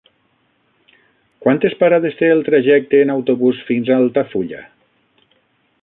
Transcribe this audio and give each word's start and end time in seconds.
Quantes 1.43 1.75
parades 1.83 2.17
té 2.21 2.31
el 2.37 2.41
trajecte 2.47 3.03
en 3.07 3.13
autobús 3.17 3.61
fins 3.69 3.93
a 3.97 4.01
Altafulla? 4.05 4.65